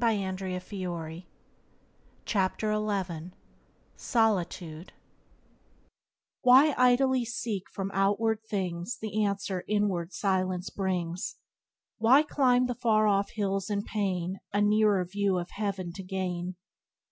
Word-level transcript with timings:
Byways 0.00 0.38
to 0.40 0.60
Blessedness 0.68 1.24
by 2.34 2.48
James 2.58 2.62
Allen 2.64 3.30
55 3.30 3.32
Solitude 3.94 4.92
"Why 6.42 6.74
idly 6.76 7.24
seek 7.24 7.70
from 7.70 7.92
outward 7.94 8.40
things 8.44 8.98
The 8.98 9.24
answer 9.24 9.62
inward 9.68 10.12
silence 10.12 10.70
brings? 10.70 11.36
Why 11.98 12.24
climb 12.24 12.66
the 12.66 12.74
far 12.74 13.06
off 13.06 13.30
hills 13.36 13.70
with 13.70 13.86
pain, 13.86 14.40
A 14.52 14.60
nearer 14.60 15.04
view 15.04 15.38
of 15.38 15.50
heaven 15.50 15.92
to 15.92 16.02
gain? 16.02 16.56